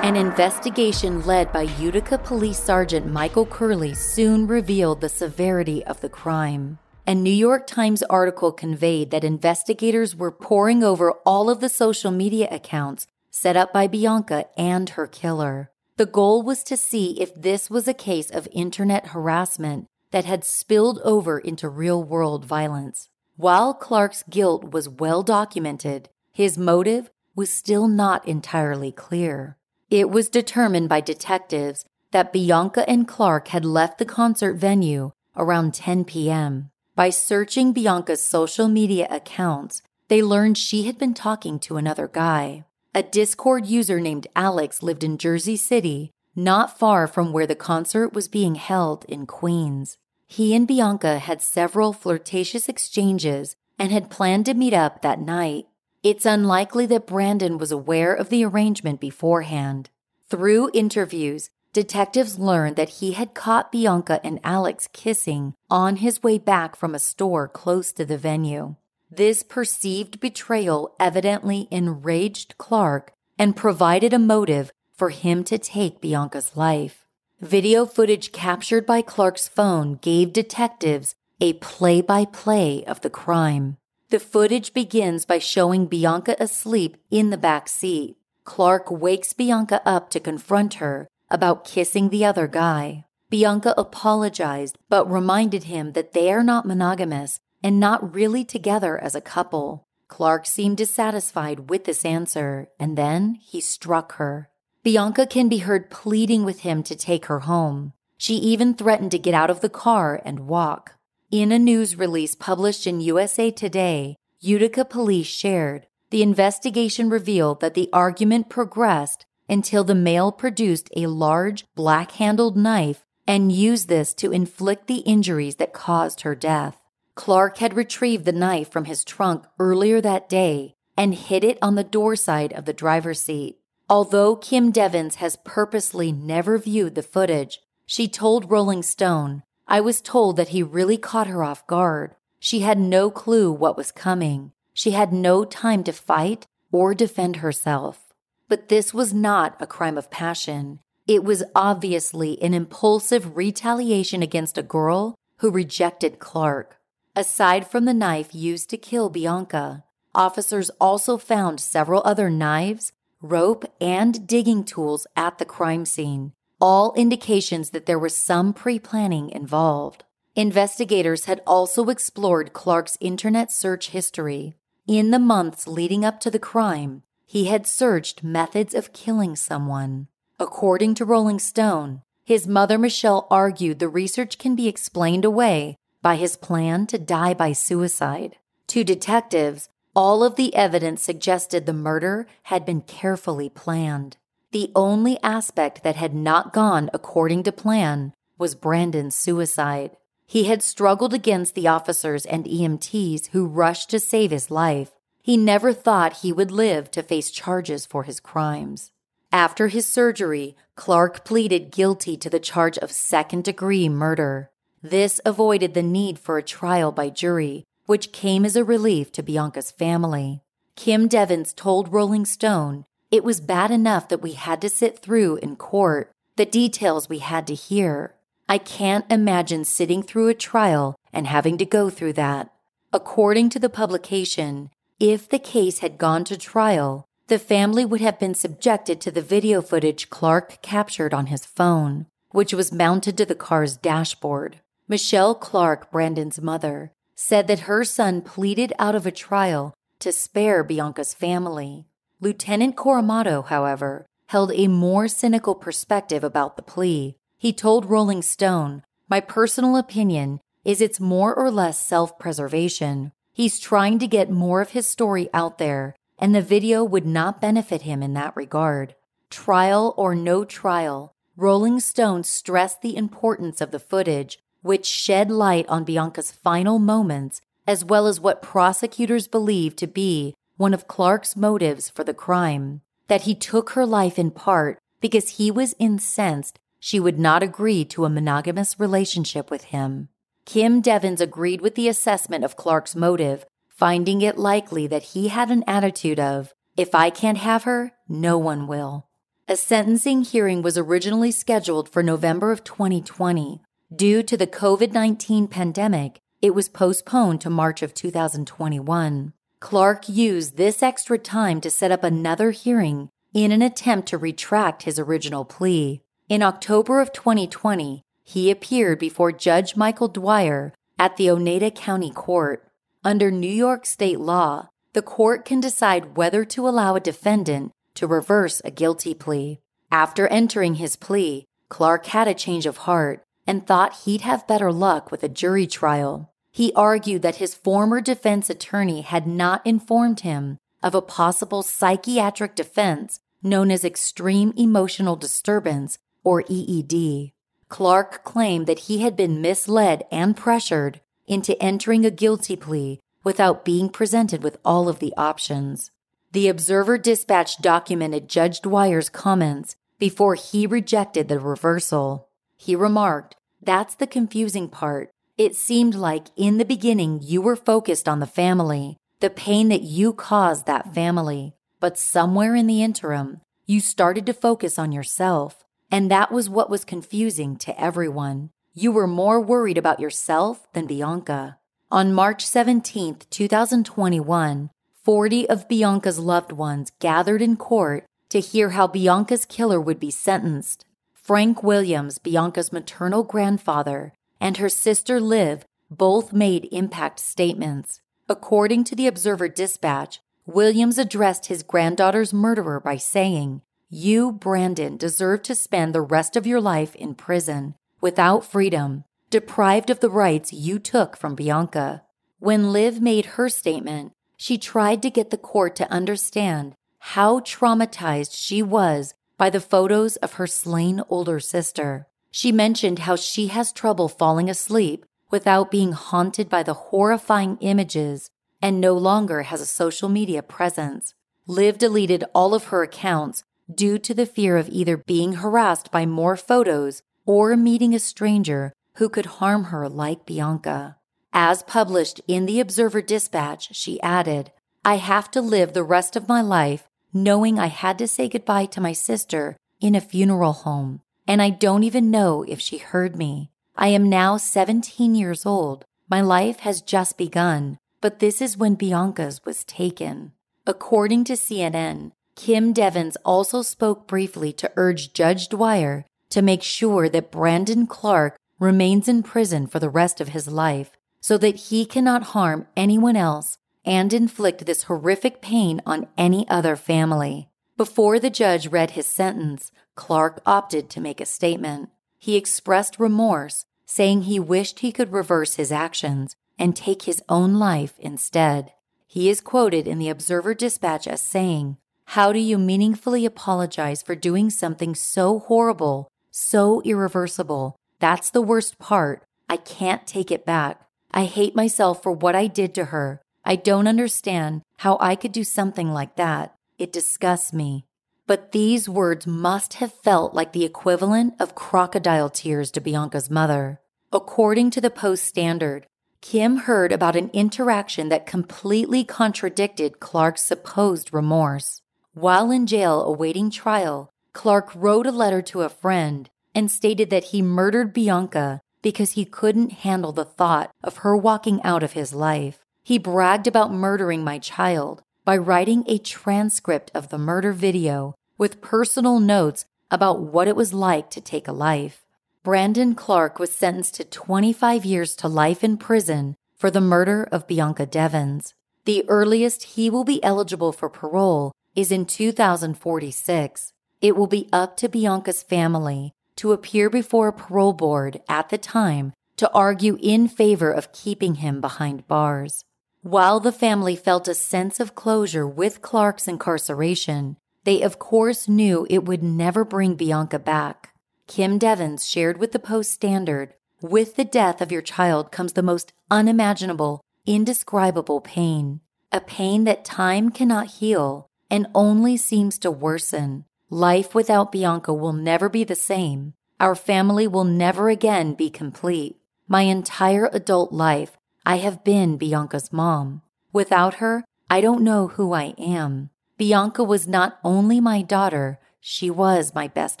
[0.10, 6.08] An investigation led by Utica Police Sergeant Michael Curley soon revealed the severity of the
[6.08, 6.80] crime.
[7.06, 12.10] A New York Times article conveyed that investigators were poring over all of the social
[12.10, 15.70] media accounts set up by Bianca and her killer.
[15.96, 20.44] The goal was to see if this was a case of internet harassment that had
[20.44, 23.08] spilled over into real world violence.
[23.36, 29.56] While Clark's guilt was well documented, his motive was still not entirely clear.
[29.90, 35.74] It was determined by detectives that Bianca and Clark had left the concert venue around
[35.74, 36.70] 10 p.m.
[36.94, 42.64] By searching Bianca's social media accounts, they learned she had been talking to another guy.
[42.94, 48.12] A Discord user named Alex lived in Jersey City, not far from where the concert
[48.12, 49.96] was being held in Queens.
[50.28, 55.66] He and Bianca had several flirtatious exchanges and had planned to meet up that night.
[56.02, 59.90] It's unlikely that Brandon was aware of the arrangement beforehand.
[60.30, 66.38] Through interviews, detectives learned that he had caught Bianca and Alex kissing on his way
[66.38, 68.76] back from a store close to the venue.
[69.10, 76.56] This perceived betrayal evidently enraged Clark and provided a motive for him to take Bianca's
[76.56, 77.04] life.
[77.42, 83.76] Video footage captured by Clark's phone gave detectives a play by play of the crime.
[84.10, 88.16] The footage begins by showing Bianca asleep in the back seat.
[88.42, 93.04] Clark wakes Bianca up to confront her about kissing the other guy.
[93.30, 99.14] Bianca apologized, but reminded him that they are not monogamous and not really together as
[99.14, 99.84] a couple.
[100.08, 104.50] Clark seemed dissatisfied with this answer, and then he struck her.
[104.82, 107.92] Bianca can be heard pleading with him to take her home.
[108.18, 110.96] She even threatened to get out of the car and walk.
[111.30, 117.74] In a news release published in USA Today, Utica police shared the investigation revealed that
[117.74, 124.12] the argument progressed until the male produced a large black handled knife and used this
[124.14, 126.78] to inflict the injuries that caused her death.
[127.14, 131.76] Clark had retrieved the knife from his trunk earlier that day and hid it on
[131.76, 133.60] the door side of the driver's seat.
[133.88, 140.00] Although Kim Devins has purposely never viewed the footage, she told Rolling Stone, I was
[140.00, 142.16] told that he really caught her off guard.
[142.40, 144.50] She had no clue what was coming.
[144.74, 148.12] She had no time to fight or defend herself.
[148.48, 150.80] But this was not a crime of passion.
[151.06, 156.78] It was obviously an impulsive retaliation against a girl who rejected Clark.
[157.14, 159.84] Aside from the knife used to kill Bianca,
[160.16, 162.92] officers also found several other knives,
[163.22, 168.78] rope, and digging tools at the crime scene, all indications that there was some pre
[168.78, 170.04] planning involved.
[170.36, 174.54] Investigators had also explored Clark's internet search history.
[174.86, 180.08] In the months leading up to the crime, he had searched methods of killing someone.
[180.38, 186.16] According to Rolling Stone, his mother Michelle argued the research can be explained away by
[186.16, 188.36] his plan to die by suicide.
[188.68, 194.16] To detectives, all of the evidence suggested the murder had been carefully planned.
[194.52, 199.92] The only aspect that had not gone according to plan was Brandon's suicide.
[200.26, 204.90] He had struggled against the officers and EMTs who rushed to save his life.
[205.22, 208.90] He never thought he would live to face charges for his crimes.
[209.30, 214.50] After his surgery, Clark pleaded guilty to the charge of second degree murder.
[214.82, 219.22] This avoided the need for a trial by jury, which came as a relief to
[219.22, 220.42] Bianca's family.
[220.74, 225.36] Kim Devins told Rolling Stone it was bad enough that we had to sit through
[225.36, 228.14] in court the details we had to hear.
[228.48, 232.50] I can't imagine sitting through a trial and having to go through that.
[232.92, 238.18] According to the publication, if the case had gone to trial, the family would have
[238.18, 243.26] been subjected to the video footage Clark captured on his phone, which was mounted to
[243.26, 244.60] the car's dashboard.
[244.88, 250.64] Michelle Clark, Brandon's mother, said that her son pleaded out of a trial to spare
[250.64, 251.86] Bianca's family.
[252.22, 257.16] Lieutenant Coramado, however, held a more cynical perspective about the plea.
[257.38, 263.12] He told Rolling Stone, My personal opinion is it's more or less self preservation.
[263.32, 267.40] He's trying to get more of his story out there, and the video would not
[267.40, 268.96] benefit him in that regard.
[269.30, 275.66] Trial or no trial, Rolling Stone stressed the importance of the footage, which shed light
[275.70, 281.34] on Bianca's final moments, as well as what prosecutors believe to be one of Clark's
[281.34, 286.58] motives for the crime that he took her life in part because he was incensed
[286.78, 290.08] she would not agree to a monogamous relationship with him.
[290.44, 295.50] Kim Devins agreed with the assessment of Clark's motive, finding it likely that he had
[295.50, 299.06] an attitude of, if I can't have her, no one will.
[299.48, 303.60] A sentencing hearing was originally scheduled for November of 2020.
[303.94, 309.32] Due to the COVID 19 pandemic, it was postponed to March of 2021.
[309.60, 314.82] Clark used this extra time to set up another hearing in an attempt to retract
[314.82, 316.00] his original plea.
[316.28, 322.66] In October of 2020, he appeared before Judge Michael Dwyer at the Oneida County Court.
[323.04, 328.06] Under New York state law, the court can decide whether to allow a defendant to
[328.06, 329.58] reverse a guilty plea.
[329.90, 334.72] After entering his plea, Clark had a change of heart and thought he'd have better
[334.72, 336.29] luck with a jury trial.
[336.52, 342.54] He argued that his former defense attorney had not informed him of a possible psychiatric
[342.54, 347.32] defense known as extreme emotional disturbance, or EED.
[347.68, 353.64] Clark claimed that he had been misled and pressured into entering a guilty plea without
[353.64, 355.90] being presented with all of the options.
[356.32, 362.28] The Observer Dispatch documented Judge Dwyer's comments before he rejected the reversal.
[362.56, 365.10] He remarked, That's the confusing part.
[365.40, 369.80] It seemed like in the beginning you were focused on the family, the pain that
[369.80, 371.54] you caused that family.
[371.80, 375.64] But somewhere in the interim, you started to focus on yourself.
[375.90, 378.50] And that was what was confusing to everyone.
[378.74, 381.56] You were more worried about yourself than Bianca.
[381.90, 384.70] On March 17, 2021,
[385.02, 390.10] 40 of Bianca's loved ones gathered in court to hear how Bianca's killer would be
[390.10, 390.84] sentenced.
[391.14, 398.00] Frank Williams, Bianca's maternal grandfather, and her sister Liv both made impact statements.
[398.28, 405.42] According to the Observer Dispatch, Williams addressed his granddaughter's murderer by saying, You, Brandon, deserve
[405.42, 410.52] to spend the rest of your life in prison, without freedom, deprived of the rights
[410.52, 412.02] you took from Bianca.
[412.38, 418.34] When Liv made her statement, she tried to get the court to understand how traumatized
[418.34, 422.06] she was by the photos of her slain older sister.
[422.30, 428.30] She mentioned how she has trouble falling asleep without being haunted by the horrifying images
[428.62, 431.14] and no longer has a social media presence.
[431.46, 436.06] Liv deleted all of her accounts due to the fear of either being harassed by
[436.06, 440.96] more photos or meeting a stranger who could harm her like Bianca.
[441.32, 444.50] As published in the Observer Dispatch, she added,
[444.84, 448.66] I have to live the rest of my life knowing I had to say goodbye
[448.66, 451.00] to my sister in a funeral home,
[451.30, 453.52] and I don't even know if she heard me.
[453.76, 455.84] I am now 17 years old.
[456.08, 460.32] My life has just begun, but this is when Bianca's was taken.
[460.66, 467.08] According to CNN, Kim Devins also spoke briefly to urge Judge Dwyer to make sure
[467.08, 471.86] that Brandon Clark remains in prison for the rest of his life so that he
[471.86, 477.46] cannot harm anyone else and inflict this horrific pain on any other family.
[477.76, 479.70] Before the judge read his sentence,
[480.00, 481.90] Clark opted to make a statement.
[482.18, 487.56] He expressed remorse, saying he wished he could reverse his actions and take his own
[487.56, 488.72] life instead.
[489.06, 491.76] He is quoted in the Observer Dispatch as saying,
[492.16, 497.76] How do you meaningfully apologize for doing something so horrible, so irreversible?
[497.98, 499.22] That's the worst part.
[499.50, 500.80] I can't take it back.
[501.10, 503.20] I hate myself for what I did to her.
[503.44, 506.54] I don't understand how I could do something like that.
[506.78, 507.84] It disgusts me.
[508.30, 513.80] But these words must have felt like the equivalent of crocodile tears to Bianca's mother.
[514.12, 515.88] According to the Post Standard,
[516.20, 521.82] Kim heard about an interaction that completely contradicted Clark's supposed remorse.
[522.14, 527.34] While in jail awaiting trial, Clark wrote a letter to a friend and stated that
[527.34, 532.14] he murdered Bianca because he couldn't handle the thought of her walking out of his
[532.14, 532.60] life.
[532.84, 538.62] He bragged about murdering my child by writing a transcript of the murder video with
[538.62, 542.06] personal notes about what it was like to take a life.
[542.42, 547.46] Brandon Clark was sentenced to 25 years to life in prison for the murder of
[547.46, 548.54] Bianca Devins.
[548.86, 553.74] The earliest he will be eligible for parole is in 2046.
[554.00, 558.56] It will be up to Bianca's family to appear before a parole board at the
[558.56, 562.64] time to argue in favor of keeping him behind bars.
[563.02, 568.86] While the family felt a sense of closure with Clark's incarceration, they of course knew
[568.88, 570.94] it would never bring Bianca back.
[571.26, 575.62] Kim Devins shared with the Post Standard With the death of your child comes the
[575.62, 578.80] most unimaginable, indescribable pain,
[579.12, 583.44] a pain that time cannot heal and only seems to worsen.
[583.68, 586.34] Life without Bianca will never be the same.
[586.58, 589.16] Our family will never again be complete.
[589.48, 593.22] My entire adult life, I have been Bianca's mom.
[593.52, 596.10] Without her, I don't know who I am.
[596.40, 600.00] Bianca was not only my daughter, she was my best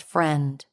[0.00, 0.64] friend.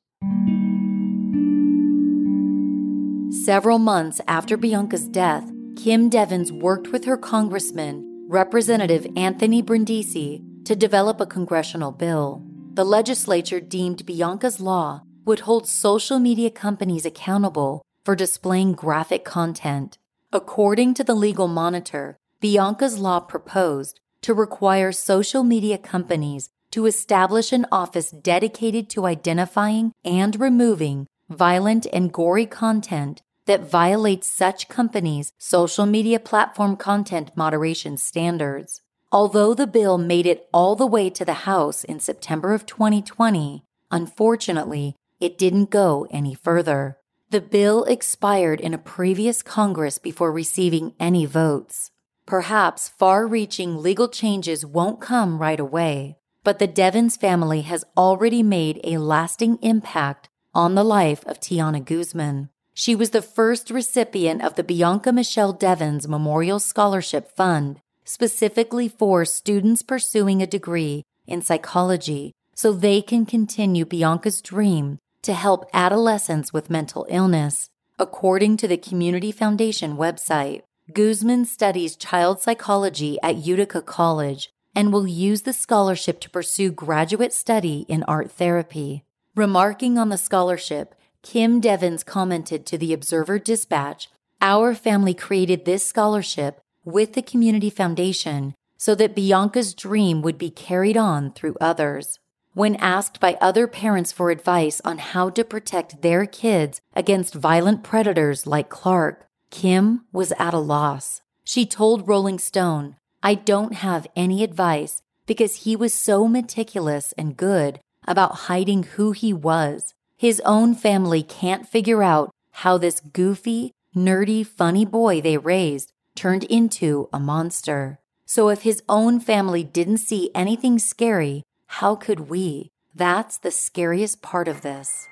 [3.43, 10.73] Several months after Bianca's death, Kim Devins worked with her congressman, Representative Anthony Brindisi, to
[10.73, 12.45] develop a congressional bill
[12.75, 19.97] the legislature deemed Bianca's law would hold social media companies accountable for displaying graphic content.
[20.31, 27.53] According to the Legal Monitor, Bianca's law proposed to require social media companies to establish
[27.53, 35.31] an office dedicated to identifying and removing violent and gory content that violates such companies'
[35.37, 38.81] social media platform content moderation standards.
[39.13, 43.63] Although the bill made it all the way to the House in September of 2020,
[43.91, 46.97] unfortunately, it didn't go any further.
[47.29, 51.91] The bill expired in a previous Congress before receiving any votes.
[52.27, 58.43] Perhaps far reaching legal changes won't come right away, but the Devins family has already
[58.43, 62.49] made a lasting impact on the life of Tiana Guzman.
[62.73, 69.23] She was the first recipient of the Bianca Michelle Devins Memorial Scholarship Fund specifically for
[69.23, 76.51] students pursuing a degree in psychology so they can continue Bianca's dream to help adolescents
[76.51, 77.69] with mental illness.
[77.97, 80.61] According to the Community Foundation website,
[80.93, 87.33] Guzman studies child psychology at Utica College and will use the scholarship to pursue graduate
[87.33, 89.03] study in art therapy.
[89.35, 94.07] Remarking on the scholarship, Kim Devins commented to the Observer Dispatch
[94.39, 100.49] Our family created this scholarship with the Community Foundation so that Bianca's dream would be
[100.49, 102.17] carried on through others.
[102.53, 107.83] When asked by other parents for advice on how to protect their kids against violent
[107.83, 111.21] predators like Clark, Kim was at a loss.
[111.43, 117.37] She told Rolling Stone, I don't have any advice because he was so meticulous and
[117.37, 119.93] good about hiding who he was.
[120.17, 126.43] His own family can't figure out how this goofy, nerdy, funny boy they raised turned
[126.45, 127.99] into a monster.
[128.25, 132.69] So if his own family didn't see anything scary, how could we?
[132.95, 135.07] That's the scariest part of this.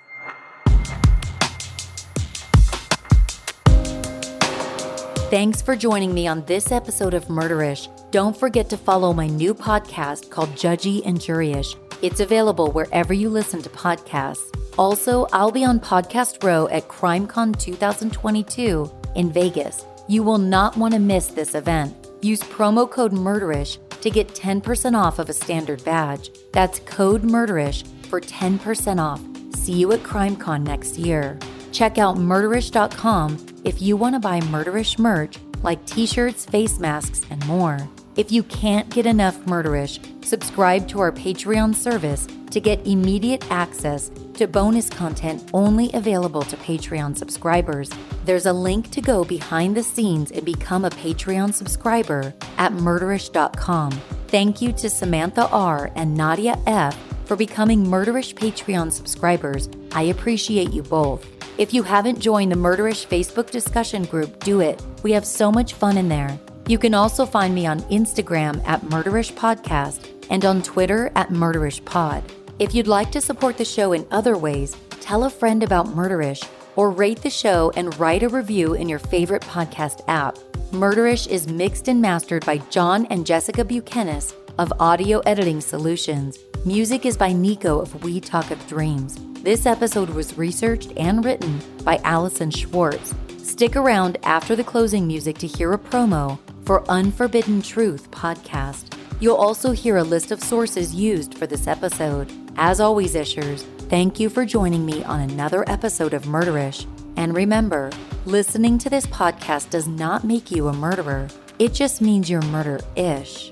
[5.32, 7.88] Thanks for joining me on this episode of Murderish.
[8.11, 11.76] Don't forget to follow my new podcast called Judgy and Juryish.
[12.03, 14.55] It's available wherever you listen to podcasts.
[14.78, 19.84] Also, I'll be on Podcast Row at CrimeCon 2022 in Vegas.
[20.07, 21.95] You will not want to miss this event.
[22.21, 26.30] Use promo code MURDERISH to get 10% off of a standard badge.
[26.53, 29.21] That's code MURDERISH for 10% off.
[29.55, 31.39] See you at CrimeCon next year.
[31.71, 37.22] Check out murderish.com if you want to buy murderish merch like t shirts, face masks,
[37.30, 37.78] and more.
[38.16, 44.09] If you can't get enough Murderish, subscribe to our Patreon service to get immediate access
[44.36, 47.89] to bonus content only available to Patreon subscribers.
[48.24, 53.91] There's a link to go behind the scenes and become a Patreon subscriber at murderish.com.
[54.28, 55.91] Thank you to Samantha R.
[55.95, 56.97] and Nadia F.
[57.26, 59.68] for becoming Murderish Patreon subscribers.
[59.91, 61.35] I appreciate you both.
[61.58, 64.82] If you haven't joined the Murderish Facebook discussion group, do it.
[65.03, 66.38] We have so much fun in there.
[66.68, 71.86] You can also find me on Instagram at Murderish Podcast and on Twitter at Murderish
[71.86, 72.24] Pod.
[72.60, 76.45] If you'd like to support the show in other ways, tell a friend about Murderish
[76.76, 80.36] or rate the show and write a review in your favorite podcast app.
[80.72, 84.22] Murderish is mixed and mastered by John and Jessica Buchanan
[84.58, 86.39] of Audio Editing Solutions.
[86.66, 89.20] Music is by Nico of We Talk of Dreams.
[89.43, 93.14] This episode was researched and written by Allison Schwartz.
[93.38, 98.97] Stick around after the closing music to hear a promo for Unforbidden Truth podcast.
[99.20, 102.32] You'll also hear a list of sources used for this episode.
[102.58, 106.86] As always, Ishers, thank you for joining me on another episode of Murderish.
[107.18, 107.91] And remember,
[108.26, 111.28] listening to this podcast does not make you a murderer,
[111.60, 113.51] it just means you're murder ish.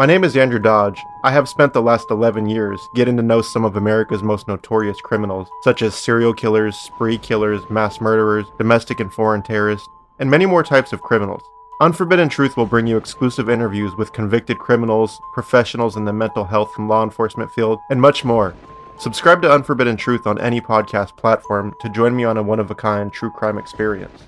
[0.00, 1.04] My name is Andrew Dodge.
[1.24, 4.98] I have spent the last 11 years getting to know some of America's most notorious
[4.98, 9.86] criminals, such as serial killers, spree killers, mass murderers, domestic and foreign terrorists,
[10.18, 11.42] and many more types of criminals.
[11.82, 16.72] Unforbidden Truth will bring you exclusive interviews with convicted criminals, professionals in the mental health
[16.78, 18.54] and law enforcement field, and much more.
[18.98, 22.70] Subscribe to Unforbidden Truth on any podcast platform to join me on a one of
[22.70, 24.22] a kind true crime experience.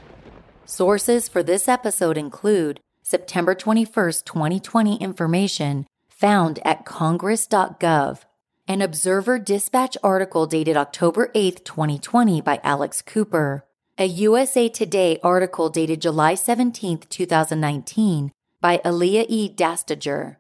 [0.67, 2.81] Sources for this episode include
[3.13, 8.23] September 21, 2020 information found at congress.gov.
[8.67, 13.67] An Observer Dispatch article dated October 8, 2020 by Alex Cooper.
[13.99, 18.33] A USA Today article dated July 17, 2019
[18.63, 19.55] by Aaliyah E.
[19.55, 20.37] Dastager.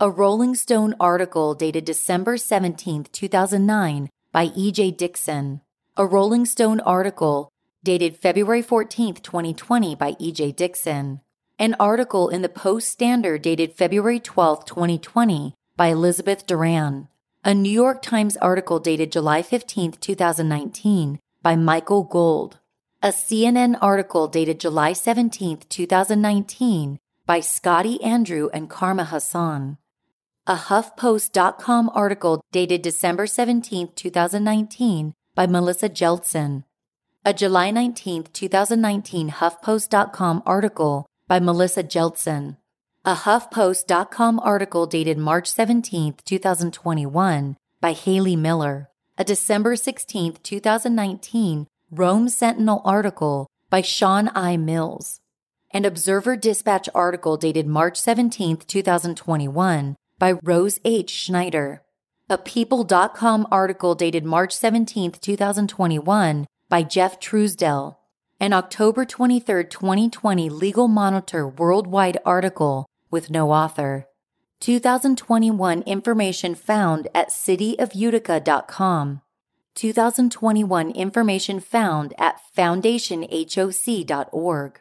[0.00, 4.92] A Rolling Stone article dated December 17, 2009 by E.J.
[4.92, 5.60] Dickson.
[5.98, 7.52] A Rolling Stone article
[7.84, 10.52] dated February 14, 2020 by E.J.
[10.52, 11.20] Dickson
[11.58, 17.08] an article in the Post Standard dated February 12, 2020, by Elizabeth Doran,
[17.44, 22.58] a New York Times article dated July 15, 2019, by Michael Gold,
[23.02, 29.78] a CNN article dated July 17, 2019, by Scottie Andrew and Carma Hassan,
[30.46, 36.62] a HuffPost.com article dated December 17, 2019, by Melissa Jeltsen,
[37.24, 42.56] a July 19, 2019 HuffPost.com article by Melissa Jeltsen.
[43.04, 48.88] A HuffPost.com article dated March 17, 2021 by Hayley Miller.
[49.16, 54.56] A December 16, 2019 Rome Sentinel article by Sean I.
[54.56, 55.20] Mills.
[55.70, 61.10] An Observer Dispatch article dated March 17, 2021 by Rose H.
[61.10, 61.82] Schneider.
[62.30, 67.97] A People.com article dated March 17, 2021 by Jeff Truesdell
[68.40, 74.06] an October 23, 2020 Legal Monitor worldwide article with no author.
[74.60, 79.20] 2021 information found at cityofutica.com.
[79.74, 84.80] 2021 information found at foundationhoc.org.